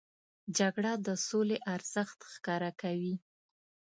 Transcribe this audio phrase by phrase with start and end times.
[0.57, 3.15] جګړه د سولې ارزښت ښکاره کوي